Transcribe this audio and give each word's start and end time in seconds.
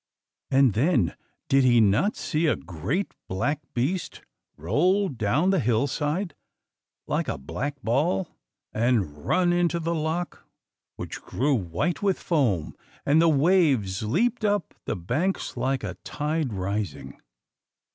And 0.49 0.73
then 0.73 1.15
did 1.47 1.63
he 1.63 1.79
not 1.79 2.15
see 2.15 2.47
a 2.47 2.55
great 2.55 3.13
black 3.27 3.61
beast 3.75 4.23
roll 4.57 5.09
down 5.09 5.51
the 5.51 5.59
hillside, 5.59 6.33
like 7.05 7.27
a 7.27 7.37
black 7.37 7.79
ball, 7.83 8.27
and 8.73 9.27
run 9.27 9.53
into 9.53 9.79
the 9.79 9.93
loch, 9.93 10.43
which 10.95 11.21
grew 11.21 11.53
white 11.53 12.01
with 12.01 12.17
foam, 12.17 12.73
and 13.05 13.21
the 13.21 13.29
waves 13.29 14.01
leaped 14.01 14.43
up 14.43 14.73
the 14.85 14.95
banks 14.95 15.55
like 15.55 15.83
a 15.83 15.93
tide 16.03 16.51
rising? 16.51 17.21